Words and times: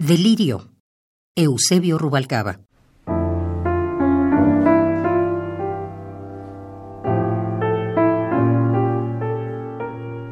Delirio. 0.00 0.70
Eusebio 1.34 1.98
Rubalcaba. 1.98 2.60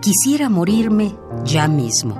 Quisiera 0.00 0.48
morirme 0.48 1.14
ya 1.44 1.68
mismo. 1.68 2.14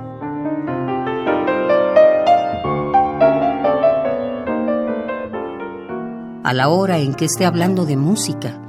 A 6.43 6.53
la 6.53 6.69
hora 6.69 6.99
en 6.99 7.15
que 7.15 7.25
esté 7.25 7.47
hablando 7.47 7.87
de 7.87 7.97
música, 7.97 8.61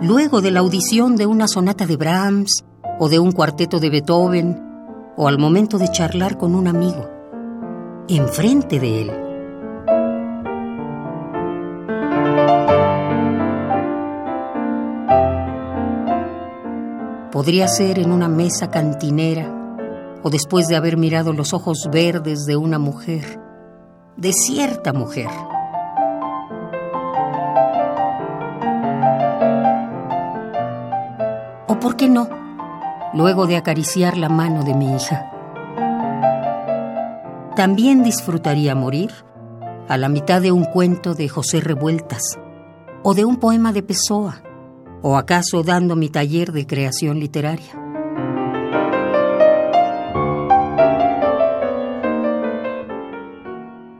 luego 0.00 0.40
de 0.40 0.52
la 0.52 0.60
audición 0.60 1.16
de 1.16 1.26
una 1.26 1.48
sonata 1.48 1.84
de 1.84 1.96
Brahms 1.96 2.64
o 3.00 3.08
de 3.08 3.18
un 3.18 3.32
cuarteto 3.32 3.80
de 3.80 3.90
Beethoven, 3.90 4.62
o 5.16 5.26
al 5.26 5.38
momento 5.38 5.78
de 5.78 5.90
charlar 5.90 6.38
con 6.38 6.54
un 6.54 6.68
amigo 6.68 7.17
enfrente 8.08 8.80
de 8.80 9.02
él. 9.02 9.12
Podría 17.30 17.68
ser 17.68 17.98
en 17.98 18.10
una 18.10 18.28
mesa 18.28 18.70
cantinera 18.70 19.54
o 20.22 20.30
después 20.30 20.68
de 20.68 20.76
haber 20.76 20.96
mirado 20.96 21.32
los 21.32 21.52
ojos 21.52 21.88
verdes 21.92 22.46
de 22.46 22.56
una 22.56 22.78
mujer, 22.78 23.40
de 24.16 24.32
cierta 24.32 24.92
mujer. 24.92 25.28
¿O 31.68 31.78
por 31.78 31.96
qué 31.96 32.08
no? 32.08 32.28
Luego 33.12 33.46
de 33.46 33.56
acariciar 33.56 34.16
la 34.16 34.28
mano 34.28 34.64
de 34.64 34.74
mi 34.74 34.94
hija 34.94 35.37
también 37.58 38.04
disfrutaría 38.04 38.76
morir 38.76 39.10
a 39.88 39.96
la 39.96 40.08
mitad 40.08 40.40
de 40.40 40.52
un 40.52 40.62
cuento 40.62 41.16
de 41.16 41.28
José 41.28 41.60
Revueltas 41.60 42.38
o 43.02 43.14
de 43.14 43.24
un 43.24 43.38
poema 43.38 43.72
de 43.72 43.82
Pessoa 43.82 44.44
o 45.02 45.16
acaso 45.16 45.64
dando 45.64 45.96
mi 45.96 46.08
taller 46.08 46.52
de 46.52 46.68
creación 46.68 47.18
literaria. 47.18 47.72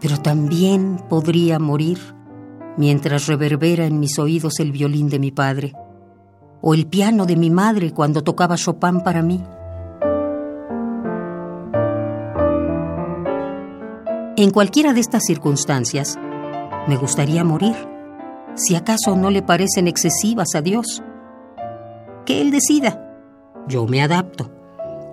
Pero 0.00 0.19
también 0.22 1.00
podría 1.09 1.59
morir 1.59 1.98
mientras 2.77 3.27
reverbera 3.27 3.87
en 3.87 3.98
mis 3.98 4.20
oídos 4.20 4.61
el 4.61 4.70
violín 4.70 5.09
de 5.09 5.19
mi 5.19 5.33
padre 5.33 5.72
o 6.61 6.75
el 6.75 6.87
piano 6.87 7.27
de 7.27 7.34
mi 7.34 7.50
madre 7.50 7.91
cuando 7.91 8.22
tocaba 8.22 8.55
Chopin 8.55 9.00
para 9.00 9.20
mí. 9.20 9.43
En 14.39 14.53
cualquiera 14.53 14.92
de 14.92 15.00
estas 15.00 15.25
circunstancias, 15.25 16.17
me 16.86 16.97
gustaría 16.97 17.42
morir, 17.42 17.75
si 18.55 18.77
acaso 18.77 19.17
no 19.17 19.31
le 19.31 19.42
parecen 19.42 19.89
excesivas 19.89 20.55
a 20.55 20.62
Dios. 20.62 21.03
Que 22.25 22.41
Él 22.41 22.53
decida. 22.53 23.19
Yo 23.66 23.86
me 23.86 24.00
adapto. 24.00 24.48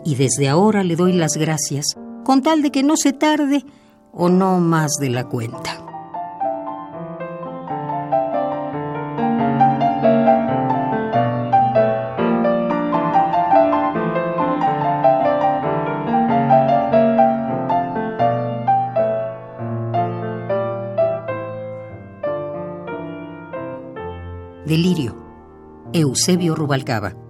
Y 0.06 0.14
desde 0.14 0.48
ahora 0.48 0.84
le 0.84 0.96
doy 0.96 1.12
las 1.14 1.38
gracias, 1.38 1.96
con 2.24 2.44
tal 2.44 2.62
de 2.62 2.70
que 2.70 2.84
no 2.84 2.98
se 2.98 3.14
tarde 3.14 3.66
o 4.14 4.30
no 4.30 4.60
más 4.60 4.92
de 5.00 5.10
la 5.10 5.24
cuenta. 5.24 5.85
Delirio. 24.66 25.16
Eusebio 25.94 26.56
Rubalcaba. 26.56 27.25